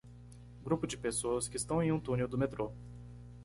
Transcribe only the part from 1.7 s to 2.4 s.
em um túnel do